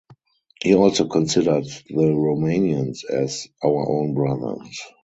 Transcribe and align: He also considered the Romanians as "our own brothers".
He 0.63 0.73
also 0.73 1.05
considered 1.07 1.65
the 1.65 1.93
Romanians 2.07 3.03
as 3.07 3.47
"our 3.63 3.87
own 3.87 4.15
brothers". 4.15 4.79